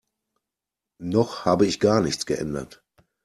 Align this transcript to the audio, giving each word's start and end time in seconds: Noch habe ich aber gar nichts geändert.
Noch 0.99 1.45
habe 1.45 1.67
ich 1.67 1.75
aber 1.75 1.81
gar 1.87 2.01
nichts 2.01 2.25
geändert. 2.25 2.83